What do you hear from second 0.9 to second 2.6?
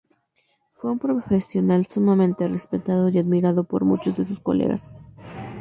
un profesional sumamente